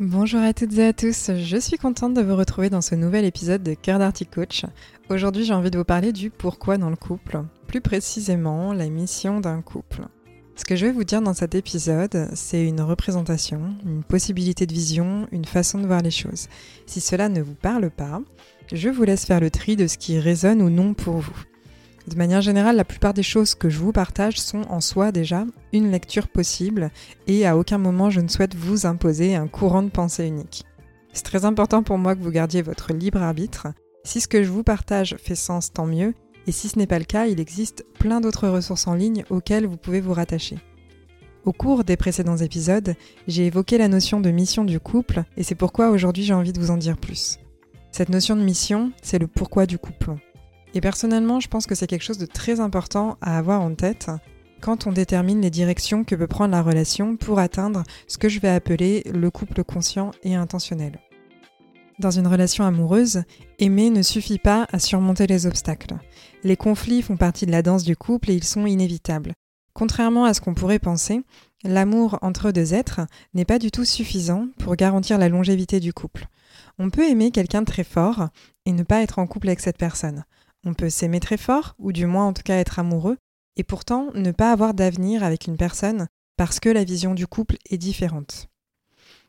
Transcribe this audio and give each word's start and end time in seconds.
Bonjour 0.00 0.40
à 0.40 0.52
toutes 0.52 0.76
et 0.76 0.86
à 0.88 0.92
tous, 0.92 1.30
je 1.38 1.56
suis 1.56 1.78
contente 1.78 2.14
de 2.14 2.20
vous 2.20 2.34
retrouver 2.34 2.68
dans 2.68 2.80
ce 2.80 2.96
nouvel 2.96 3.24
épisode 3.24 3.62
de 3.62 3.74
Cœur 3.74 4.00
d'Arty 4.00 4.26
Coach. 4.26 4.64
Aujourd'hui 5.08 5.44
j'ai 5.44 5.54
envie 5.54 5.70
de 5.70 5.78
vous 5.78 5.84
parler 5.84 6.12
du 6.12 6.30
pourquoi 6.30 6.78
dans 6.78 6.90
le 6.90 6.96
couple, 6.96 7.44
plus 7.68 7.80
précisément 7.80 8.72
la 8.72 8.88
mission 8.88 9.38
d'un 9.38 9.62
couple. 9.62 10.02
Ce 10.56 10.64
que 10.64 10.74
je 10.74 10.86
vais 10.86 10.92
vous 10.92 11.04
dire 11.04 11.22
dans 11.22 11.32
cet 11.32 11.54
épisode, 11.54 12.28
c'est 12.34 12.66
une 12.66 12.80
représentation, 12.80 13.76
une 13.86 14.02
possibilité 14.02 14.66
de 14.66 14.72
vision, 14.74 15.28
une 15.30 15.44
façon 15.44 15.78
de 15.78 15.86
voir 15.86 16.02
les 16.02 16.10
choses. 16.10 16.48
Si 16.86 17.00
cela 17.00 17.28
ne 17.28 17.40
vous 17.40 17.54
parle 17.54 17.88
pas, 17.88 18.20
je 18.72 18.88
vous 18.88 19.04
laisse 19.04 19.24
faire 19.24 19.38
le 19.38 19.50
tri 19.50 19.76
de 19.76 19.86
ce 19.86 19.96
qui 19.96 20.18
résonne 20.18 20.60
ou 20.60 20.70
non 20.70 20.94
pour 20.94 21.18
vous. 21.18 21.44
De 22.06 22.16
manière 22.16 22.42
générale, 22.42 22.76
la 22.76 22.84
plupart 22.84 23.14
des 23.14 23.22
choses 23.22 23.54
que 23.54 23.70
je 23.70 23.78
vous 23.78 23.92
partage 23.92 24.38
sont 24.38 24.62
en 24.68 24.80
soi 24.80 25.10
déjà 25.10 25.46
une 25.72 25.90
lecture 25.90 26.28
possible 26.28 26.90
et 27.26 27.46
à 27.46 27.56
aucun 27.56 27.78
moment 27.78 28.10
je 28.10 28.20
ne 28.20 28.28
souhaite 28.28 28.54
vous 28.54 28.84
imposer 28.84 29.34
un 29.36 29.46
courant 29.46 29.82
de 29.82 29.88
pensée 29.88 30.26
unique. 30.26 30.64
C'est 31.14 31.24
très 31.24 31.44
important 31.44 31.82
pour 31.82 31.96
moi 31.96 32.14
que 32.14 32.22
vous 32.22 32.30
gardiez 32.30 32.60
votre 32.60 32.92
libre 32.92 33.22
arbitre. 33.22 33.68
Si 34.04 34.20
ce 34.20 34.28
que 34.28 34.42
je 34.42 34.50
vous 34.50 34.64
partage 34.64 35.16
fait 35.18 35.34
sens, 35.34 35.72
tant 35.72 35.86
mieux, 35.86 36.12
et 36.46 36.52
si 36.52 36.68
ce 36.68 36.78
n'est 36.78 36.86
pas 36.86 36.98
le 36.98 37.06
cas, 37.06 37.26
il 37.26 37.40
existe 37.40 37.86
plein 37.98 38.20
d'autres 38.20 38.48
ressources 38.48 38.86
en 38.86 38.94
ligne 38.94 39.24
auxquelles 39.30 39.66
vous 39.66 39.78
pouvez 39.78 40.02
vous 40.02 40.12
rattacher. 40.12 40.58
Au 41.44 41.52
cours 41.52 41.84
des 41.84 41.96
précédents 41.96 42.36
épisodes, 42.36 42.94
j'ai 43.28 43.46
évoqué 43.46 43.78
la 43.78 43.88
notion 43.88 44.20
de 44.20 44.30
mission 44.30 44.64
du 44.64 44.80
couple 44.80 45.24
et 45.36 45.42
c'est 45.42 45.54
pourquoi 45.54 45.90
aujourd'hui 45.90 46.24
j'ai 46.24 46.34
envie 46.34 46.52
de 46.52 46.60
vous 46.60 46.70
en 46.70 46.76
dire 46.76 46.98
plus. 46.98 47.38
Cette 47.92 48.08
notion 48.08 48.34
de 48.34 48.42
mission, 48.42 48.92
c'est 49.02 49.18
le 49.18 49.26
pourquoi 49.26 49.66
du 49.66 49.78
couple. 49.78 50.16
Et 50.74 50.80
personnellement, 50.80 51.38
je 51.40 51.48
pense 51.48 51.66
que 51.66 51.74
c'est 51.74 51.86
quelque 51.86 52.02
chose 52.02 52.18
de 52.18 52.26
très 52.26 52.58
important 52.60 53.16
à 53.20 53.38
avoir 53.38 53.62
en 53.62 53.74
tête 53.74 54.10
quand 54.60 54.86
on 54.86 54.92
détermine 54.92 55.40
les 55.40 55.50
directions 55.50 56.04
que 56.04 56.14
peut 56.16 56.26
prendre 56.26 56.52
la 56.52 56.62
relation 56.62 57.16
pour 57.16 57.38
atteindre 57.38 57.84
ce 58.08 58.18
que 58.18 58.28
je 58.28 58.40
vais 58.40 58.48
appeler 58.48 59.02
le 59.12 59.30
couple 59.30 59.62
conscient 59.62 60.10
et 60.22 60.34
intentionnel. 60.34 60.98
Dans 62.00 62.10
une 62.10 62.26
relation 62.26 62.64
amoureuse, 62.64 63.22
aimer 63.60 63.88
ne 63.90 64.02
suffit 64.02 64.38
pas 64.38 64.66
à 64.72 64.80
surmonter 64.80 65.28
les 65.28 65.46
obstacles. 65.46 65.94
Les 66.42 66.56
conflits 66.56 67.02
font 67.02 67.16
partie 67.16 67.46
de 67.46 67.52
la 67.52 67.62
danse 67.62 67.84
du 67.84 67.96
couple 67.96 68.32
et 68.32 68.34
ils 68.34 68.42
sont 68.42 68.66
inévitables. 68.66 69.34
Contrairement 69.74 70.24
à 70.24 70.34
ce 70.34 70.40
qu'on 70.40 70.54
pourrait 70.54 70.80
penser, 70.80 71.22
l'amour 71.62 72.18
entre 72.22 72.50
deux 72.50 72.74
êtres 72.74 73.02
n'est 73.32 73.44
pas 73.44 73.60
du 73.60 73.70
tout 73.70 73.84
suffisant 73.84 74.48
pour 74.58 74.74
garantir 74.74 75.18
la 75.18 75.28
longévité 75.28 75.78
du 75.78 75.92
couple. 75.92 76.26
On 76.78 76.90
peut 76.90 77.08
aimer 77.08 77.30
quelqu'un 77.30 77.60
de 77.60 77.66
très 77.66 77.84
fort 77.84 78.28
et 78.66 78.72
ne 78.72 78.82
pas 78.82 79.02
être 79.02 79.20
en 79.20 79.26
couple 79.28 79.48
avec 79.48 79.60
cette 79.60 79.78
personne. 79.78 80.24
On 80.64 80.74
peut 80.74 80.90
s'aimer 80.90 81.20
très 81.20 81.36
fort, 81.36 81.74
ou 81.78 81.92
du 81.92 82.06
moins 82.06 82.26
en 82.26 82.32
tout 82.32 82.42
cas 82.42 82.56
être 82.56 82.78
amoureux, 82.78 83.18
et 83.56 83.64
pourtant 83.64 84.10
ne 84.14 84.32
pas 84.32 84.52
avoir 84.52 84.74
d'avenir 84.74 85.22
avec 85.22 85.46
une 85.46 85.56
personne 85.56 86.08
parce 86.36 86.58
que 86.60 86.68
la 86.68 86.84
vision 86.84 87.14
du 87.14 87.26
couple 87.26 87.56
est 87.70 87.78
différente. 87.78 88.48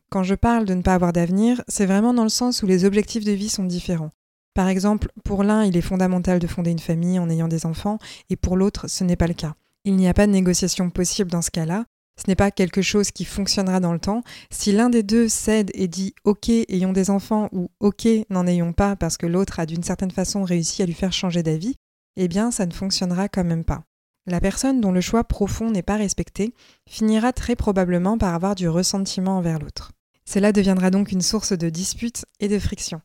Quand 0.09 0.23
je 0.23 0.35
parle 0.35 0.65
de 0.65 0.73
ne 0.73 0.81
pas 0.81 0.93
avoir 0.93 1.13
d'avenir, 1.13 1.63
c'est 1.67 1.85
vraiment 1.85 2.13
dans 2.13 2.23
le 2.23 2.29
sens 2.29 2.63
où 2.63 2.67
les 2.67 2.85
objectifs 2.85 3.25
de 3.25 3.31
vie 3.31 3.49
sont 3.49 3.65
différents. 3.65 4.11
Par 4.53 4.69
exemple, 4.69 5.11
pour 5.23 5.43
l'un, 5.43 5.65
il 5.65 5.75
est 5.75 5.81
fondamental 5.81 6.39
de 6.39 6.47
fonder 6.47 6.71
une 6.71 6.79
famille 6.79 7.19
en 7.19 7.29
ayant 7.29 7.47
des 7.47 7.65
enfants, 7.65 7.99
et 8.29 8.37
pour 8.37 8.55
l'autre, 8.55 8.87
ce 8.87 9.03
n'est 9.03 9.17
pas 9.17 9.27
le 9.27 9.33
cas. 9.33 9.55
Il 9.83 9.95
n'y 9.97 10.07
a 10.07 10.13
pas 10.13 10.27
de 10.27 10.31
négociation 10.31 10.89
possible 10.89 11.29
dans 11.29 11.41
ce 11.41 11.51
cas-là, 11.51 11.85
ce 12.17 12.23
n'est 12.27 12.35
pas 12.35 12.51
quelque 12.51 12.81
chose 12.81 13.11
qui 13.11 13.25
fonctionnera 13.25 13.79
dans 13.79 13.93
le 13.93 13.99
temps. 13.99 14.23
Si 14.49 14.71
l'un 14.71 14.89
des 14.89 15.03
deux 15.03 15.27
cède 15.27 15.71
et 15.73 15.87
dit 15.87 16.13
OK, 16.23 16.49
ayons 16.49 16.93
des 16.93 17.09
enfants 17.09 17.49
ou 17.51 17.69
OK, 17.79 18.07
n'en 18.29 18.47
ayons 18.47 18.73
pas 18.73 18.95
parce 18.95 19.17
que 19.17 19.25
l'autre 19.25 19.59
a 19.59 19.65
d'une 19.65 19.83
certaine 19.83 20.11
façon 20.11 20.43
réussi 20.43 20.81
à 20.81 20.85
lui 20.85 20.93
faire 20.93 21.13
changer 21.13 21.43
d'avis, 21.43 21.75
eh 22.15 22.27
bien 22.27 22.51
ça 22.51 22.65
ne 22.65 22.73
fonctionnera 22.73 23.27
quand 23.27 23.43
même 23.43 23.65
pas. 23.65 23.83
La 24.27 24.39
personne 24.39 24.81
dont 24.81 24.91
le 24.91 25.01
choix 25.01 25.23
profond 25.23 25.69
n'est 25.69 25.83
pas 25.83 25.97
respecté 25.97 26.53
finira 26.89 27.31
très 27.31 27.55
probablement 27.55 28.17
par 28.17 28.33
avoir 28.33 28.55
du 28.55 28.67
ressentiment 28.67 29.37
envers 29.37 29.59
l'autre. 29.59 29.91
Cela 30.27 30.51
deviendra 30.51 30.89
donc 30.89 31.11
une 31.11 31.21
source 31.21 31.53
de 31.53 31.69
disputes 31.69 32.25
et 32.39 32.47
de 32.47 32.57
friction. 32.57 33.01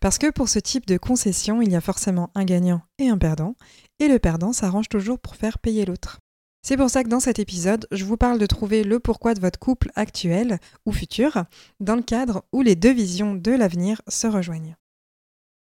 Parce 0.00 0.18
que 0.18 0.30
pour 0.30 0.48
ce 0.48 0.58
type 0.58 0.86
de 0.86 0.96
concession, 0.96 1.62
il 1.62 1.70
y 1.70 1.76
a 1.76 1.80
forcément 1.80 2.30
un 2.34 2.44
gagnant 2.44 2.82
et 2.98 3.08
un 3.08 3.16
perdant, 3.16 3.54
et 4.00 4.08
le 4.08 4.18
perdant 4.18 4.52
s'arrange 4.52 4.88
toujours 4.88 5.20
pour 5.20 5.36
faire 5.36 5.58
payer 5.58 5.84
l'autre. 5.84 6.18
C'est 6.66 6.78
pour 6.78 6.88
ça 6.88 7.04
que 7.04 7.10
dans 7.10 7.20
cet 7.20 7.38
épisode, 7.38 7.86
je 7.92 8.06
vous 8.06 8.16
parle 8.16 8.38
de 8.38 8.46
trouver 8.46 8.84
le 8.84 8.98
pourquoi 8.98 9.34
de 9.34 9.40
votre 9.40 9.58
couple 9.58 9.90
actuel 9.96 10.58
ou 10.86 10.92
futur, 10.92 11.44
dans 11.78 11.94
le 11.94 12.00
cadre 12.00 12.42
où 12.54 12.62
les 12.62 12.74
deux 12.74 12.90
visions 12.90 13.34
de 13.34 13.50
l'avenir 13.50 14.00
se 14.08 14.26
rejoignent. 14.26 14.74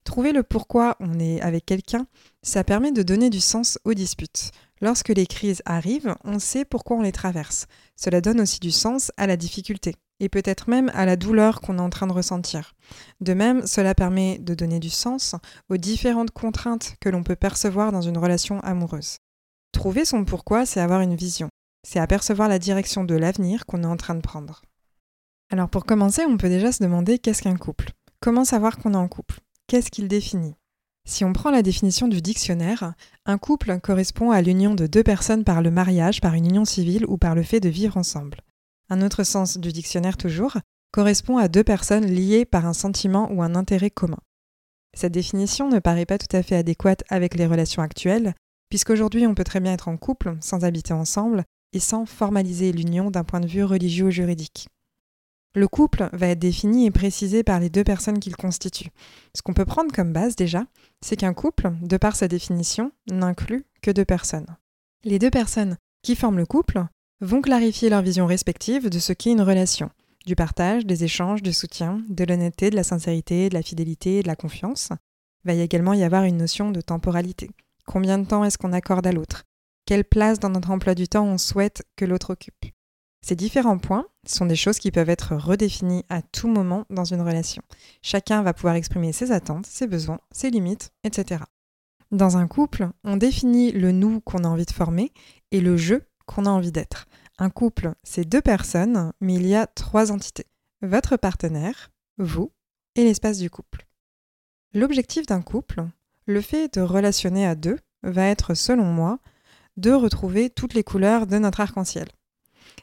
Trouver 0.03 0.31
le 0.31 0.43
pourquoi 0.43 0.97
on 0.99 1.19
est 1.19 1.41
avec 1.41 1.65
quelqu'un, 1.65 2.05
ça 2.43 2.63
permet 2.63 2.91
de 2.91 3.01
donner 3.01 3.31
du 3.31 3.39
sens 3.39 3.79
aux 3.83 3.95
disputes. 3.95 4.51
Lorsque 4.79 5.09
les 5.09 5.25
crises 5.25 5.63
arrivent, 5.65 6.13
on 6.23 6.37
sait 6.37 6.65
pourquoi 6.65 6.97
on 6.97 7.01
les 7.01 7.11
traverse. 7.11 7.65
Cela 7.95 8.21
donne 8.21 8.39
aussi 8.39 8.59
du 8.59 8.69
sens 8.69 9.11
à 9.17 9.25
la 9.25 9.37
difficulté, 9.37 9.95
et 10.19 10.29
peut-être 10.29 10.69
même 10.69 10.91
à 10.93 11.07
la 11.07 11.15
douleur 11.15 11.61
qu'on 11.61 11.79
est 11.79 11.81
en 11.81 11.89
train 11.89 12.05
de 12.05 12.13
ressentir. 12.13 12.75
De 13.21 13.33
même, 13.33 13.65
cela 13.65 13.95
permet 13.95 14.37
de 14.37 14.53
donner 14.53 14.79
du 14.79 14.91
sens 14.91 15.33
aux 15.67 15.77
différentes 15.77 16.29
contraintes 16.29 16.93
que 17.01 17.09
l'on 17.09 17.23
peut 17.23 17.35
percevoir 17.35 17.91
dans 17.91 18.01
une 18.01 18.19
relation 18.19 18.59
amoureuse. 18.59 19.17
Trouver 19.71 20.05
son 20.05 20.25
pourquoi, 20.25 20.65
c'est 20.65 20.79
avoir 20.79 21.01
une 21.01 21.15
vision. 21.15 21.49
C'est 21.87 21.99
apercevoir 21.99 22.47
la 22.49 22.59
direction 22.59 23.03
de 23.03 23.15
l'avenir 23.15 23.65
qu'on 23.65 23.83
est 23.83 23.87
en 23.87 23.97
train 23.97 24.15
de 24.15 24.21
prendre. 24.21 24.61
Alors 25.51 25.69
pour 25.69 25.85
commencer, 25.85 26.23
on 26.25 26.37
peut 26.37 26.49
déjà 26.49 26.71
se 26.71 26.83
demander 26.83 27.19
qu'est-ce 27.19 27.41
qu'un 27.41 27.57
couple? 27.57 27.91
Comment 28.19 28.45
savoir 28.45 28.77
qu'on 28.77 28.93
est 28.93 28.97
en 28.97 29.07
couple? 29.07 29.39
Qu'est-ce 29.67 29.91
qu'il 29.91 30.07
définit? 30.07 30.55
Si 31.07 31.25
on 31.25 31.33
prend 31.33 31.49
la 31.49 31.63
définition 31.63 32.07
du 32.07 32.21
dictionnaire, 32.21 32.93
un 33.25 33.37
couple 33.37 33.79
correspond 33.79 34.31
à 34.31 34.41
l'union 34.41 34.75
de 34.75 34.85
deux 34.85 35.03
personnes 35.03 35.43
par 35.43 35.61
le 35.61 35.71
mariage, 35.71 36.21
par 36.21 36.35
une 36.35 36.45
union 36.45 36.65
civile 36.65 37.05
ou 37.07 37.17
par 37.17 37.33
le 37.33 37.43
fait 37.43 37.59
de 37.59 37.69
vivre 37.69 37.97
ensemble. 37.97 38.41
Un 38.89 39.01
autre 39.01 39.23
sens 39.23 39.57
du 39.57 39.71
dictionnaire 39.71 40.17
toujours 40.17 40.57
correspond 40.91 41.37
à 41.37 41.47
deux 41.47 41.63
personnes 41.63 42.05
liées 42.05 42.45
par 42.45 42.65
un 42.65 42.73
sentiment 42.73 43.31
ou 43.31 43.41
un 43.41 43.55
intérêt 43.55 43.89
commun. 43.89 44.19
Cette 44.93 45.13
définition 45.13 45.69
ne 45.69 45.79
paraît 45.79 46.05
pas 46.05 46.17
tout 46.17 46.35
à 46.35 46.43
fait 46.43 46.55
adéquate 46.55 47.03
avec 47.09 47.35
les 47.35 47.47
relations 47.47 47.81
actuelles, 47.81 48.35
puisqu'aujourd'hui 48.71 49.27
on 49.27 49.35
peut 49.35 49.43
très 49.43 49.59
bien 49.59 49.73
être 49.73 49.89
en 49.89 49.97
couple 49.97 50.37
sans 50.39 50.63
habiter 50.63 50.93
ensemble 50.93 51.43
et 51.73 51.79
sans 51.79 52.05
formaliser 52.05 52.71
l'union 52.71 53.11
d'un 53.11 53.25
point 53.25 53.41
de 53.41 53.47
vue 53.47 53.65
religieux 53.65 54.05
ou 54.05 54.11
juridique. 54.11 54.69
Le 55.53 55.67
couple 55.67 56.09
va 56.13 56.27
être 56.27 56.39
défini 56.39 56.85
et 56.85 56.91
précisé 56.91 57.43
par 57.43 57.59
les 57.59 57.69
deux 57.69 57.83
personnes 57.83 58.19
qu'il 58.19 58.37
constitue. 58.37 58.89
Ce 59.35 59.41
qu'on 59.41 59.53
peut 59.53 59.65
prendre 59.65 59.91
comme 59.91 60.13
base 60.13 60.37
déjà, 60.37 60.65
c'est 61.01 61.17
qu'un 61.17 61.33
couple, 61.33 61.73
de 61.81 61.97
par 61.97 62.15
sa 62.15 62.29
définition, 62.29 62.93
n'inclut 63.11 63.65
que 63.81 63.91
deux 63.91 64.05
personnes. 64.05 64.55
Les 65.03 65.19
deux 65.19 65.29
personnes 65.29 65.75
qui 66.03 66.15
forment 66.15 66.37
le 66.37 66.45
couple 66.45 66.85
vont 67.19 67.41
clarifier 67.41 67.89
leur 67.89 68.01
vision 68.01 68.25
respective 68.25 68.89
de 68.89 68.99
ce 68.99 69.11
qu'est 69.11 69.31
une 69.31 69.41
relation, 69.41 69.89
du 70.25 70.37
partage, 70.37 70.85
des 70.85 71.03
échanges, 71.03 71.43
du 71.43 71.51
soutien, 71.51 72.01
de 72.07 72.23
l'honnêteté, 72.23 72.69
de 72.69 72.77
la 72.77 72.83
sincérité, 72.83 73.49
de 73.49 73.53
la 73.53 73.63
fidélité, 73.63 74.23
de 74.23 74.27
la 74.27 74.37
confiance. 74.37 74.89
Il 75.43 75.51
va 75.51 75.53
également 75.55 75.93
y 75.93 76.03
avoir 76.03 76.23
une 76.23 76.37
notion 76.37 76.71
de 76.71 76.79
temporalité. 76.79 77.49
Combien 77.85 78.17
de 78.17 78.27
temps 78.27 78.43
est-ce 78.43 78.57
qu'on 78.57 78.73
accorde 78.73 79.07
à 79.07 79.11
l'autre? 79.11 79.43
Quelle 79.85 80.05
place 80.05 80.39
dans 80.39 80.49
notre 80.49 80.71
emploi 80.71 80.95
du 80.95 81.07
temps 81.07 81.25
on 81.25 81.37
souhaite 81.37 81.83
que 81.95 82.05
l'autre 82.05 82.31
occupe? 82.33 82.65
Ces 83.23 83.35
différents 83.35 83.77
points 83.77 84.07
sont 84.25 84.45
des 84.45 84.55
choses 84.55 84.79
qui 84.79 84.91
peuvent 84.91 85.09
être 85.09 85.35
redéfinies 85.35 86.05
à 86.09 86.21
tout 86.21 86.47
moment 86.47 86.85
dans 86.89 87.05
une 87.05 87.21
relation. 87.21 87.61
Chacun 88.01 88.41
va 88.41 88.53
pouvoir 88.53 88.75
exprimer 88.75 89.13
ses 89.13 89.31
attentes, 89.31 89.67
ses 89.67 89.87
besoins, 89.87 90.19
ses 90.31 90.49
limites, 90.49 90.91
etc. 91.03 91.43
Dans 92.11 92.37
un 92.37 92.47
couple, 92.47 92.89
on 93.03 93.17
définit 93.17 93.71
le 93.71 93.91
nous 93.91 94.21
qu'on 94.21 94.43
a 94.43 94.47
envie 94.47 94.65
de 94.65 94.71
former 94.71 95.11
et 95.51 95.61
le 95.61 95.77
je 95.77 95.95
qu'on 96.25 96.45
a 96.45 96.49
envie 96.49 96.71
d'être. 96.71 97.07
Un 97.37 97.49
couple, 97.49 97.93
c'est 98.03 98.27
deux 98.27 98.41
personnes, 98.41 99.13
mais 99.21 99.35
il 99.35 99.47
y 99.47 99.55
a 99.55 99.67
trois 99.67 100.11
entités. 100.11 100.47
Votre 100.81 101.15
partenaire, 101.15 101.91
vous 102.17 102.51
et 102.95 103.03
l'espace 103.03 103.37
du 103.37 103.49
couple. 103.49 103.87
L'objectif 104.73 105.25
d'un 105.25 105.41
couple, 105.41 105.85
le 106.31 106.41
fait 106.41 106.73
de 106.73 106.81
relationner 106.81 107.45
à 107.45 107.55
deux 107.55 107.77
va 108.03 108.25
être, 108.25 108.53
selon 108.53 108.85
moi, 108.85 109.19
de 109.77 109.91
retrouver 109.91 110.49
toutes 110.49 110.73
les 110.73 110.83
couleurs 110.83 111.27
de 111.27 111.37
notre 111.37 111.59
arc-en-ciel. 111.59 112.07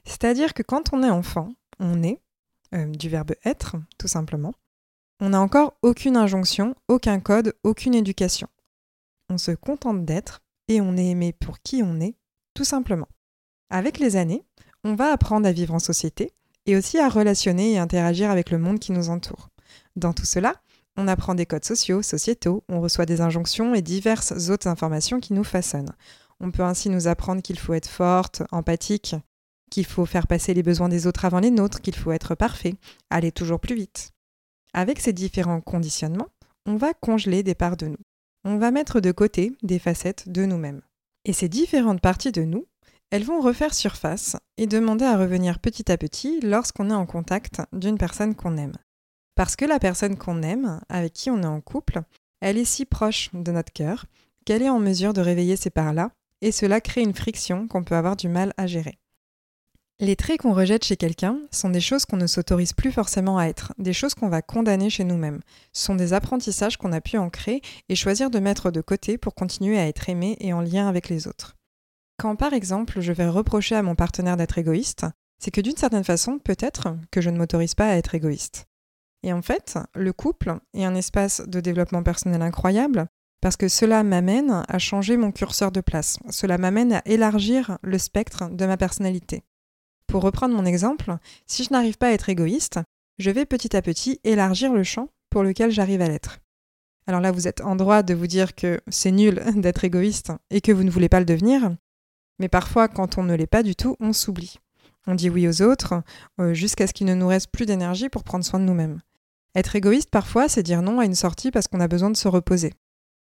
C'est-à-dire 0.04 0.54
que 0.54 0.62
quand 0.62 0.92
on 0.92 1.02
est 1.02 1.10
enfant, 1.10 1.50
on 1.78 2.02
est, 2.02 2.20
euh, 2.74 2.86
du 2.86 3.08
verbe 3.08 3.32
être, 3.44 3.76
tout 3.98 4.08
simplement, 4.08 4.54
on 5.20 5.30
n'a 5.30 5.40
encore 5.40 5.74
aucune 5.82 6.16
injonction, 6.16 6.74
aucun 6.86 7.18
code, 7.20 7.54
aucune 7.64 7.94
éducation. 7.94 8.48
On 9.28 9.38
se 9.38 9.50
contente 9.50 10.04
d'être 10.04 10.40
et 10.68 10.80
on 10.80 10.96
est 10.96 11.06
aimé 11.06 11.32
pour 11.32 11.60
qui 11.60 11.82
on 11.82 12.00
est, 12.00 12.14
tout 12.54 12.64
simplement. 12.64 13.08
Avec 13.70 13.98
les 13.98 14.16
années, 14.16 14.44
on 14.84 14.94
va 14.94 15.12
apprendre 15.12 15.46
à 15.46 15.52
vivre 15.52 15.74
en 15.74 15.78
société 15.78 16.32
et 16.66 16.76
aussi 16.76 16.98
à 16.98 17.08
relationner 17.08 17.72
et 17.72 17.78
interagir 17.78 18.30
avec 18.30 18.50
le 18.50 18.58
monde 18.58 18.78
qui 18.78 18.92
nous 18.92 19.10
entoure. 19.10 19.48
Dans 19.96 20.12
tout 20.12 20.24
cela, 20.24 20.54
on 20.98 21.06
apprend 21.06 21.36
des 21.36 21.46
codes 21.46 21.64
sociaux, 21.64 22.02
sociétaux, 22.02 22.64
on 22.68 22.80
reçoit 22.80 23.06
des 23.06 23.20
injonctions 23.20 23.72
et 23.72 23.82
diverses 23.82 24.50
autres 24.50 24.66
informations 24.66 25.20
qui 25.20 25.32
nous 25.32 25.44
façonnent. 25.44 25.94
On 26.40 26.50
peut 26.50 26.64
ainsi 26.64 26.90
nous 26.90 27.06
apprendre 27.06 27.40
qu'il 27.40 27.58
faut 27.58 27.72
être 27.72 27.88
forte, 27.88 28.42
empathique, 28.50 29.14
qu'il 29.70 29.86
faut 29.86 30.06
faire 30.06 30.26
passer 30.26 30.54
les 30.54 30.64
besoins 30.64 30.88
des 30.88 31.06
autres 31.06 31.24
avant 31.24 31.38
les 31.38 31.52
nôtres, 31.52 31.80
qu'il 31.80 31.94
faut 31.94 32.10
être 32.10 32.34
parfait, 32.34 32.74
aller 33.10 33.30
toujours 33.30 33.60
plus 33.60 33.76
vite. 33.76 34.10
Avec 34.74 34.98
ces 34.98 35.12
différents 35.12 35.60
conditionnements, 35.60 36.30
on 36.66 36.74
va 36.74 36.94
congeler 36.94 37.44
des 37.44 37.54
parts 37.54 37.76
de 37.76 37.86
nous. 37.86 37.96
On 38.44 38.58
va 38.58 38.72
mettre 38.72 38.98
de 38.98 39.12
côté 39.12 39.52
des 39.62 39.78
facettes 39.78 40.28
de 40.28 40.46
nous-mêmes. 40.46 40.82
Et 41.24 41.32
ces 41.32 41.48
différentes 41.48 42.00
parties 42.00 42.32
de 42.32 42.42
nous, 42.42 42.66
elles 43.10 43.24
vont 43.24 43.40
refaire 43.40 43.72
surface 43.72 44.36
et 44.56 44.66
demander 44.66 45.04
à 45.04 45.16
revenir 45.16 45.60
petit 45.60 45.92
à 45.92 45.96
petit 45.96 46.40
lorsqu'on 46.40 46.90
est 46.90 46.94
en 46.94 47.06
contact 47.06 47.62
d'une 47.72 47.98
personne 47.98 48.34
qu'on 48.34 48.56
aime. 48.56 48.74
Parce 49.38 49.54
que 49.54 49.64
la 49.64 49.78
personne 49.78 50.16
qu'on 50.16 50.42
aime, 50.42 50.80
avec 50.88 51.12
qui 51.12 51.30
on 51.30 51.40
est 51.40 51.46
en 51.46 51.60
couple, 51.60 52.00
elle 52.40 52.58
est 52.58 52.64
si 52.64 52.84
proche 52.84 53.30
de 53.32 53.52
notre 53.52 53.72
cœur 53.72 54.06
qu'elle 54.44 54.62
est 54.62 54.68
en 54.68 54.80
mesure 54.80 55.12
de 55.12 55.20
réveiller 55.20 55.54
ces 55.54 55.70
parts-là, 55.70 56.10
et 56.40 56.50
cela 56.50 56.80
crée 56.80 57.02
une 57.02 57.14
friction 57.14 57.68
qu'on 57.68 57.84
peut 57.84 57.94
avoir 57.94 58.16
du 58.16 58.28
mal 58.28 58.52
à 58.56 58.66
gérer. 58.66 58.98
Les 60.00 60.16
traits 60.16 60.40
qu'on 60.40 60.54
rejette 60.54 60.84
chez 60.84 60.96
quelqu'un 60.96 61.38
sont 61.52 61.70
des 61.70 61.80
choses 61.80 62.04
qu'on 62.04 62.16
ne 62.16 62.26
s'autorise 62.26 62.72
plus 62.72 62.90
forcément 62.90 63.38
à 63.38 63.44
être, 63.44 63.74
des 63.78 63.92
choses 63.92 64.14
qu'on 64.14 64.28
va 64.28 64.42
condamner 64.42 64.90
chez 64.90 65.04
nous-mêmes. 65.04 65.38
Ce 65.72 65.84
sont 65.84 65.94
des 65.94 66.14
apprentissages 66.14 66.76
qu'on 66.76 66.90
a 66.90 67.00
pu 67.00 67.16
ancrer 67.16 67.62
et 67.88 67.94
choisir 67.94 68.30
de 68.30 68.40
mettre 68.40 68.72
de 68.72 68.80
côté 68.80 69.18
pour 69.18 69.36
continuer 69.36 69.78
à 69.78 69.86
être 69.86 70.08
aimé 70.08 70.36
et 70.40 70.52
en 70.52 70.62
lien 70.62 70.88
avec 70.88 71.08
les 71.08 71.28
autres. 71.28 71.54
Quand 72.16 72.34
par 72.34 72.54
exemple 72.54 73.00
je 73.00 73.12
vais 73.12 73.28
reprocher 73.28 73.76
à 73.76 73.84
mon 73.84 73.94
partenaire 73.94 74.36
d'être 74.36 74.58
égoïste, 74.58 75.06
c'est 75.38 75.52
que 75.52 75.60
d'une 75.60 75.76
certaine 75.76 76.02
façon, 76.02 76.40
peut-être 76.40 76.96
que 77.12 77.20
je 77.20 77.30
ne 77.30 77.38
m'autorise 77.38 77.76
pas 77.76 77.86
à 77.86 77.94
être 77.94 78.16
égoïste. 78.16 78.67
Et 79.22 79.32
en 79.32 79.42
fait, 79.42 79.78
le 79.94 80.12
couple 80.12 80.58
est 80.74 80.84
un 80.84 80.94
espace 80.94 81.42
de 81.46 81.60
développement 81.60 82.02
personnel 82.02 82.42
incroyable 82.42 83.06
parce 83.40 83.56
que 83.56 83.68
cela 83.68 84.02
m'amène 84.02 84.64
à 84.68 84.78
changer 84.78 85.16
mon 85.16 85.32
curseur 85.32 85.70
de 85.70 85.80
place, 85.80 86.18
cela 86.30 86.58
m'amène 86.58 86.94
à 86.94 87.02
élargir 87.04 87.78
le 87.82 87.98
spectre 87.98 88.48
de 88.50 88.66
ma 88.66 88.76
personnalité. 88.76 89.44
Pour 90.06 90.22
reprendre 90.22 90.56
mon 90.56 90.64
exemple, 90.64 91.16
si 91.46 91.64
je 91.64 91.72
n'arrive 91.72 91.98
pas 91.98 92.08
à 92.08 92.12
être 92.12 92.28
égoïste, 92.28 92.80
je 93.18 93.30
vais 93.30 93.46
petit 93.46 93.76
à 93.76 93.82
petit 93.82 94.20
élargir 94.24 94.72
le 94.72 94.82
champ 94.82 95.08
pour 95.30 95.42
lequel 95.42 95.70
j'arrive 95.70 96.00
à 96.00 96.08
l'être. 96.08 96.38
Alors 97.06 97.20
là, 97.20 97.30
vous 97.30 97.46
êtes 97.46 97.60
en 97.60 97.76
droit 97.76 98.02
de 98.02 98.14
vous 98.14 98.26
dire 98.26 98.54
que 98.54 98.80
c'est 98.88 99.10
nul 99.10 99.42
d'être 99.56 99.84
égoïste 99.84 100.32
et 100.50 100.60
que 100.60 100.72
vous 100.72 100.84
ne 100.84 100.90
voulez 100.90 101.08
pas 101.08 101.20
le 101.20 101.26
devenir, 101.26 101.70
mais 102.38 102.48
parfois, 102.48 102.88
quand 102.88 103.18
on 103.18 103.22
ne 103.22 103.34
l'est 103.34 103.46
pas 103.46 103.62
du 103.62 103.74
tout, 103.76 103.96
on 104.00 104.12
s'oublie. 104.12 104.58
On 105.06 105.14
dit 105.14 105.30
oui 105.30 105.48
aux 105.48 105.62
autres 105.62 106.02
euh, 106.40 106.54
jusqu'à 106.54 106.86
ce 106.86 106.92
qu'il 106.92 107.06
ne 107.06 107.14
nous 107.14 107.28
reste 107.28 107.50
plus 107.50 107.66
d'énergie 107.66 108.08
pour 108.08 108.24
prendre 108.24 108.44
soin 108.44 108.60
de 108.60 108.64
nous-mêmes. 108.64 109.00
Être 109.58 109.74
égoïste, 109.74 110.10
parfois, 110.10 110.48
c'est 110.48 110.62
dire 110.62 110.82
non 110.82 111.00
à 111.00 111.04
une 111.04 111.16
sortie 111.16 111.50
parce 111.50 111.66
qu'on 111.66 111.80
a 111.80 111.88
besoin 111.88 112.10
de 112.10 112.16
se 112.16 112.28
reposer. 112.28 112.72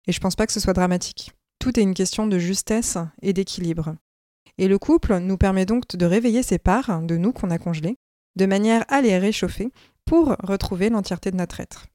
Et 0.05 0.11
je 0.11 0.19
pense 0.19 0.35
pas 0.35 0.45
que 0.45 0.53
ce 0.53 0.59
soit 0.59 0.73
dramatique. 0.73 1.31
Tout 1.57 1.79
est 1.79 1.81
une 1.81 1.95
question 1.95 2.27
de 2.27 2.37
justesse 2.37 2.99
et 3.23 3.33
d'équilibre. 3.33 3.95
Et 4.59 4.67
le 4.67 4.77
couple 4.77 5.17
nous 5.17 5.37
permet 5.37 5.65
donc 5.65 5.87
de 5.87 6.05
réveiller 6.05 6.43
ces 6.43 6.59
parts 6.59 7.01
de 7.01 7.17
nous 7.17 7.33
qu'on 7.33 7.49
a 7.49 7.57
congelées, 7.57 7.97
de 8.35 8.45
manière 8.45 8.85
à 8.87 9.01
les 9.01 9.17
réchauffer 9.17 9.71
pour 10.05 10.35
retrouver 10.43 10.89
l'entièreté 10.91 11.31
de 11.31 11.37
notre 11.37 11.59
être. 11.59 11.87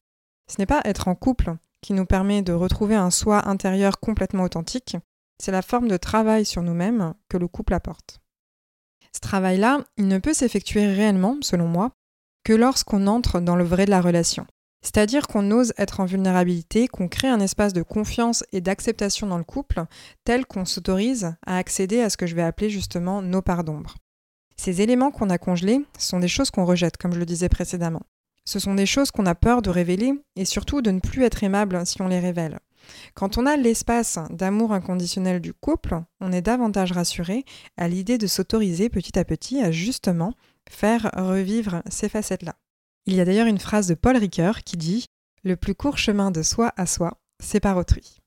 Ce 0.51 0.57
n'est 0.59 0.67
pas 0.67 0.81
être 0.87 1.07
en 1.07 1.15
couple 1.15 1.55
qui 1.81 1.93
nous 1.93 2.05
permet 2.05 2.43
de 2.43 2.53
retrouver 2.53 2.97
un 2.97 3.13
soi 3.13 3.49
intérieur 3.49 4.01
complètement 4.01 4.43
authentique, 4.43 4.97
c'est 5.39 5.53
la 5.53 5.63
forme 5.63 5.87
de 5.87 5.97
travail 5.97 6.45
sur 6.45 6.63
nous-mêmes 6.63 7.15
que 7.29 7.37
le 7.37 7.47
couple 7.47 7.75
apporte. 7.75 8.19
Ce 9.15 9.21
travail-là, 9.21 9.85
il 9.99 10.09
ne 10.09 10.19
peut 10.19 10.35
s'effectuer 10.35 10.87
réellement, 10.87 11.37
selon 11.43 11.69
moi, 11.69 11.93
que 12.45 12.53
lorsqu'on 12.53 13.07
entre 13.07 13.41
dans 13.41 13.57
le 13.57 13.65
vrai 13.65 13.85
de 13.85 13.91
la 13.91 14.01
relation. 14.01 14.47
C'est-à-dire 14.83 15.29
qu'on 15.29 15.51
ose 15.53 15.73
être 15.79 16.01
en 16.01 16.05
vulnérabilité, 16.05 16.89
qu'on 16.89 17.09
crée 17.09 17.29
un 17.29 17.41
espace 17.41 17.73
de 17.73 17.83
confiance 17.83 18.45
et 18.53 18.61
d'acceptation 18.61 19.29
dans 19.29 19.39
le 19.39 19.45
couple, 19.45 19.85
tel 20.25 20.45
qu'on 20.45 20.65
s'autorise 20.65 21.35
à 21.47 21.57
accéder 21.57 22.01
à 22.01 22.11
ce 22.11 22.17
que 22.17 22.27
je 22.27 22.35
vais 22.35 22.43
appeler 22.43 22.69
justement 22.69 23.23
nos 23.23 23.43
parts 23.43 23.63
d'ombre. 23.63 23.95
Ces 24.57 24.83
éléments 24.83 25.13
qu'on 25.13 25.31
a 25.31 25.39
congelés 25.39 25.85
sont 25.99 26.19
des 26.19 26.29
choses 26.29 26.51
qu'on 26.51 26.65
rejette, 26.65 26.97
comme 26.97 27.13
je 27.13 27.19
le 27.19 27.27
disais 27.27 27.49
précédemment. 27.49 28.03
Ce 28.45 28.59
sont 28.59 28.75
des 28.75 28.87
choses 28.87 29.13
qu'on 29.13 29.27
a 29.27 29.37
peur 29.37 29.63
de 29.63 29.71
révéler 29.71 30.13
et 30.35 30.45
surtout 30.45 30.83
de 30.83 30.91
ne 30.91 30.99
plus 30.99 31.23
être 31.23 31.45
aimable 31.45 31.87
si 31.87 32.03
on 32.03 32.09
les 32.09 32.19
révèle. 32.19 32.59
Quand 33.15 33.39
on 33.39 33.47
a 33.47 33.57
l'espace 33.57 34.19
d'amour 34.31 34.73
inconditionnel 34.73 35.41
du 35.41 35.55
couple, 35.55 36.01
on 36.21 36.33
est 36.33 36.43
davantage 36.43 36.91
rassuré 36.91 37.45
à 37.77 37.87
l'idée 37.87 38.19
de 38.19 38.27
s'autoriser 38.27 38.89
petit 38.89 39.17
à 39.17 39.25
petit 39.25 39.61
à 39.61 39.71
justement 39.71 40.35
faire 40.71 41.11
revivre 41.17 41.83
ces 41.91 42.09
facettes-là. 42.09 42.55
Il 43.07 43.15
y 43.15 43.21
a 43.21 43.25
d'ailleurs 43.25 43.47
une 43.47 43.59
phrase 43.59 43.89
de 43.89 43.95
Paul 43.95 44.17
Ricoeur 44.17 44.63
qui 44.63 44.77
dit 44.77 45.07
Le 45.43 45.57
plus 45.57 45.75
court 45.75 45.99
chemin 45.99 46.31
de 46.31 46.43
soi 46.43 46.73
à 46.77 46.87
soi, 46.87 47.19
c'est 47.43 47.61
par 47.61 47.77
autrui. 47.77 48.19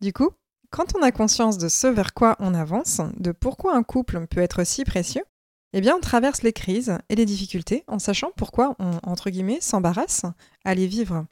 Du 0.00 0.12
coup, 0.12 0.30
quand 0.70 0.96
on 0.96 1.02
a 1.02 1.12
conscience 1.12 1.56
de 1.56 1.68
ce 1.68 1.86
vers 1.86 2.14
quoi 2.14 2.36
on 2.40 2.52
avance, 2.52 3.00
de 3.16 3.32
pourquoi 3.32 3.76
un 3.76 3.82
couple 3.82 4.26
peut 4.26 4.40
être 4.40 4.64
si 4.64 4.84
précieux, 4.84 5.24
eh 5.72 5.80
bien 5.80 5.96
on 5.96 6.00
traverse 6.00 6.42
les 6.42 6.52
crises 6.52 6.98
et 7.08 7.16
les 7.16 7.26
difficultés 7.26 7.84
en 7.86 7.98
sachant 7.98 8.30
pourquoi 8.36 8.76
on, 8.78 8.98
entre 9.02 9.30
s'embarrasse 9.60 10.24
à 10.64 10.74
les 10.74 10.86
vivre. 10.86 11.26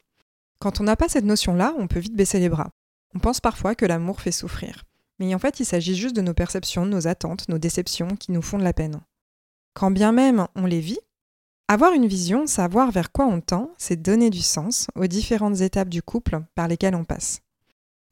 Quand 0.59 0.81
on 0.81 0.83
n'a 0.83 0.95
pas 0.95 1.09
cette 1.09 1.25
notion-là, 1.25 1.73
on 1.77 1.87
peut 1.87 1.99
vite 1.99 2.15
baisser 2.15 2.39
les 2.39 2.49
bras. 2.49 2.71
On 3.15 3.19
pense 3.19 3.39
parfois 3.39 3.75
que 3.75 3.85
l'amour 3.85 4.21
fait 4.21 4.31
souffrir. 4.31 4.83
Mais 5.19 5.35
en 5.35 5.39
fait, 5.39 5.59
il 5.59 5.65
s'agit 5.65 5.95
juste 5.95 6.15
de 6.15 6.21
nos 6.21 6.33
perceptions, 6.33 6.85
nos 6.85 7.07
attentes, 7.07 7.47
nos 7.49 7.57
déceptions 7.57 8.15
qui 8.15 8.31
nous 8.31 8.41
font 8.41 8.57
de 8.57 8.63
la 8.63 8.73
peine. 8.73 8.99
Quand 9.73 9.91
bien 9.91 10.11
même 10.11 10.47
on 10.55 10.65
les 10.65 10.79
vit, 10.79 10.99
avoir 11.67 11.93
une 11.93 12.07
vision, 12.07 12.45
savoir 12.45 12.91
vers 12.91 13.11
quoi 13.11 13.25
on 13.25 13.41
tend, 13.41 13.71
c'est 13.77 14.01
donner 14.01 14.29
du 14.29 14.41
sens 14.41 14.87
aux 14.95 15.07
différentes 15.07 15.61
étapes 15.61 15.89
du 15.89 16.01
couple 16.01 16.41
par 16.55 16.67
lesquelles 16.67 16.95
on 16.95 17.05
passe. 17.05 17.41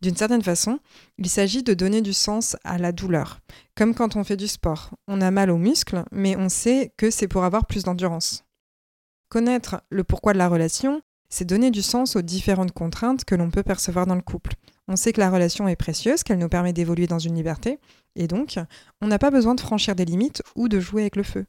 D'une 0.02 0.16
certaine 0.16 0.42
façon, 0.42 0.80
il 1.20 1.30
s'agit 1.30 1.62
de 1.62 1.76
donner 1.76 2.02
du 2.02 2.14
sens 2.14 2.58
à 2.64 2.80
la 2.80 2.92
douleur, 2.92 3.40
comme 3.76 3.94
quand 3.94 4.16
on 4.16 4.24
fait 4.24 4.38
du 4.38 4.48
sport. 4.48 4.90
On 5.08 5.22
a 5.22 5.30
mal 5.30 5.52
aux 5.52 5.60
muscles, 5.60 6.04
mais 6.12 6.36
on 6.38 6.50
sait 6.50 6.92
que 6.98 7.12
c'est 7.12 7.28
pour 7.28 7.44
avoir 7.44 7.68
plus 7.68 7.84
d'endurance. 7.84 8.44
Connaître 9.30 9.84
le 9.92 10.04
pourquoi 10.04 10.34
de 10.34 10.40
la 10.40 10.50
relation, 10.50 11.02
c'est 11.32 11.46
donner 11.46 11.72
du 11.72 11.82
sens 11.82 12.16
aux 12.16 12.22
différentes 12.22 12.74
contraintes 12.74 13.26
que 13.26 13.34
l'on 13.34 13.50
peut 13.50 13.64
percevoir 13.64 14.06
dans 14.06 14.16
le 14.16 14.22
couple. 14.22 14.54
On 14.88 14.96
sait 14.96 15.14
que 15.14 15.22
la 15.22 15.32
relation 15.32 15.68
est 15.68 15.76
précieuse, 15.76 16.22
qu'elle 16.22 16.38
nous 16.38 16.50
permet 16.50 16.74
d'évoluer 16.74 17.08
dans 17.08 17.18
une 17.18 17.36
liberté, 17.36 17.80
et 18.16 18.28
donc 18.28 18.60
on 19.02 19.08
n'a 19.08 19.18
pas 19.18 19.32
besoin 19.32 19.56
de 19.56 19.62
franchir 19.62 19.96
des 19.96 20.06
limites 20.06 20.44
ou 20.56 20.68
de 20.68 20.80
jouer 20.80 21.04
avec 21.04 21.16
le 21.16 21.24
feu. 21.24 21.46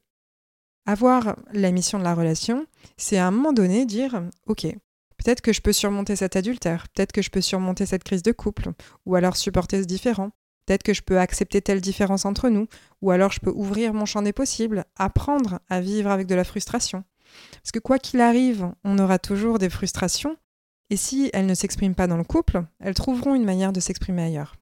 Avoir 0.87 1.37
la 1.53 1.71
mission 1.73 1.99
de 1.99 2.05
la 2.05 2.15
relation, 2.15 2.67
c'est 2.97 3.19
à 3.19 3.27
un 3.27 3.31
moment 3.33 3.53
donné 3.53 3.85
dire 3.85 4.23
Ok, 4.47 4.63
peut-être 4.63 5.41
que 5.41 5.53
je 5.53 5.61
peux 5.61 5.73
surmonter 5.73 6.17
cet 6.17 6.37
adultère, 6.37 6.89
peut-être 6.89 7.13
que 7.13 7.23
je 7.23 7.31
peux 7.31 7.41
surmonter 7.41 7.85
cette 7.85 8.05
crise 8.05 8.23
de 8.23 8.33
couple, 8.33 8.71
ou 9.05 9.17
alors 9.17 9.37
supporter 9.37 9.83
ce 9.83 9.87
différent, 9.87 10.31
peut-être 10.67 10.85
que 10.85 10.95
je 10.95 11.03
peux 11.03 11.19
accepter 11.19 11.61
telle 11.61 11.81
différence 11.81 12.25
entre 12.25 12.49
nous, 12.49 12.69
ou 13.01 13.11
alors 13.11 13.33
je 13.33 13.41
peux 13.41 13.53
ouvrir 13.53 13.95
mon 13.95 14.07
champ 14.07 14.23
des 14.23 14.33
possibles, 14.33 14.85
apprendre 14.97 15.59
à 15.69 15.81
vivre 15.81 16.11
avec 16.11 16.29
de 16.29 16.37
la 16.37 16.45
frustration. 16.45 17.05
Parce 17.55 17.73
que 17.73 17.79
quoi 17.79 17.99
qu'il 17.99 18.21
arrive, 18.21 18.71
on 18.85 18.99
aura 18.99 19.19
toujours 19.19 19.59
des 19.59 19.71
frustrations, 19.71 20.37
et 20.91 20.97
si 20.97 21.31
elles 21.33 21.47
ne 21.47 21.55
s'expriment 21.55 21.95
pas 21.95 22.07
dans 22.07 22.17
le 22.17 22.25
couple, 22.25 22.65
elles 22.81 22.95
trouveront 22.95 23.35
une 23.35 23.45
manière 23.45 23.73
de 23.73 23.81
s'exprimer 23.81 24.23
ailleurs. 24.23 24.57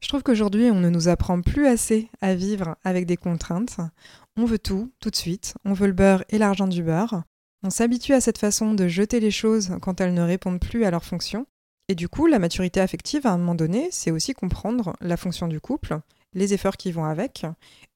Je 0.00 0.08
trouve 0.08 0.22
qu'aujourd'hui, 0.22 0.70
on 0.70 0.80
ne 0.80 0.90
nous 0.90 1.08
apprend 1.08 1.40
plus 1.40 1.66
assez 1.66 2.08
à 2.20 2.34
vivre 2.34 2.76
avec 2.84 3.06
des 3.06 3.16
contraintes. 3.16 3.78
On 4.36 4.44
veut 4.44 4.60
tout, 4.60 4.92
tout 5.00 5.10
de 5.10 5.16
suite. 5.16 5.54
On 5.64 5.72
veut 5.72 5.88
le 5.88 5.92
beurre 5.92 6.22
et 6.28 6.38
l'argent 6.38 6.68
du 6.68 6.84
beurre. 6.84 7.24
On 7.64 7.70
s'habitue 7.70 8.12
à 8.12 8.20
cette 8.20 8.38
façon 8.38 8.74
de 8.74 8.86
jeter 8.86 9.18
les 9.18 9.32
choses 9.32 9.76
quand 9.82 10.00
elles 10.00 10.14
ne 10.14 10.22
répondent 10.22 10.60
plus 10.60 10.84
à 10.84 10.92
leur 10.92 11.04
fonction. 11.04 11.46
Et 11.88 11.96
du 11.96 12.08
coup, 12.08 12.26
la 12.26 12.38
maturité 12.38 12.80
affective, 12.80 13.26
à 13.26 13.32
un 13.32 13.38
moment 13.38 13.56
donné, 13.56 13.88
c'est 13.90 14.12
aussi 14.12 14.34
comprendre 14.34 14.94
la 15.00 15.16
fonction 15.16 15.48
du 15.48 15.58
couple, 15.60 15.98
les 16.34 16.54
efforts 16.54 16.76
qui 16.76 16.92
vont 16.92 17.04
avec, 17.04 17.46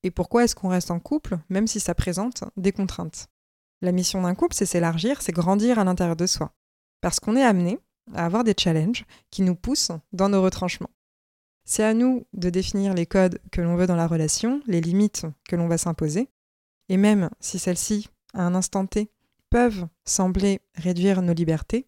et 0.02 0.10
pourquoi 0.10 0.44
est-ce 0.44 0.56
qu'on 0.56 0.70
reste 0.70 0.90
en 0.90 0.98
couple, 0.98 1.38
même 1.50 1.66
si 1.66 1.78
ça 1.78 1.94
présente 1.94 2.42
des 2.56 2.72
contraintes. 2.72 3.28
La 3.82 3.92
mission 3.92 4.22
d'un 4.22 4.34
couple, 4.34 4.54
c'est 4.54 4.64
s'élargir, 4.64 5.20
c'est 5.20 5.32
grandir 5.32 5.78
à 5.80 5.84
l'intérieur 5.84 6.16
de 6.16 6.26
soi. 6.26 6.54
Parce 7.00 7.18
qu'on 7.18 7.36
est 7.36 7.44
amené 7.44 7.80
à 8.14 8.24
avoir 8.24 8.44
des 8.44 8.54
challenges 8.56 9.04
qui 9.30 9.42
nous 9.42 9.56
poussent 9.56 9.92
dans 10.12 10.28
nos 10.28 10.40
retranchements. 10.40 10.90
C'est 11.64 11.84
à 11.84 11.92
nous 11.92 12.24
de 12.32 12.48
définir 12.48 12.94
les 12.94 13.06
codes 13.06 13.40
que 13.50 13.60
l'on 13.60 13.76
veut 13.76 13.86
dans 13.88 13.96
la 13.96 14.06
relation, 14.06 14.62
les 14.66 14.80
limites 14.80 15.26
que 15.48 15.56
l'on 15.56 15.68
va 15.68 15.78
s'imposer, 15.78 16.28
et 16.88 16.96
même 16.96 17.28
si 17.40 17.58
celles-ci, 17.58 18.08
à 18.34 18.42
un 18.44 18.54
instant 18.54 18.86
T, 18.86 19.10
peuvent 19.50 19.86
sembler 20.04 20.60
réduire 20.76 21.20
nos 21.20 21.34
libertés, 21.34 21.86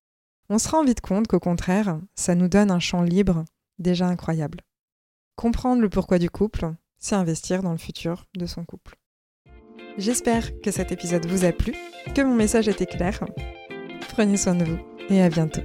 on 0.51 0.59
se 0.59 0.69
rend 0.69 0.85
vite 0.85 1.01
compte 1.01 1.29
qu'au 1.29 1.41
contraire, 1.41 1.99
ça 2.15 2.35
nous 2.35 2.49
donne 2.49 2.71
un 2.71 2.81
champ 2.81 3.03
libre 3.03 3.45
déjà 3.79 4.07
incroyable. 4.07 4.61
Comprendre 5.37 5.81
le 5.81 5.89
pourquoi 5.89 6.19
du 6.19 6.31
couple, 6.31 6.73
c'est 6.99 7.15
investir 7.15 7.63
dans 7.63 7.73
le 7.73 7.79
futur 7.79 8.27
de 8.37 8.47
son 8.47 8.65
couple. 8.65 8.97
J'espère 9.97 10.61
que 10.61 10.73
cet 10.73 10.91
épisode 10.91 11.27
vous 11.27 11.45
a 11.45 11.53
plu, 11.53 11.73
que 12.15 12.23
mon 12.23 12.35
message 12.35 12.67
était 12.67 12.87
clair. 12.87 13.23
Prenez 14.09 14.37
soin 14.37 14.57
de 14.57 14.65
vous 14.65 14.79
et 15.09 15.23
à 15.23 15.29
bientôt. 15.29 15.63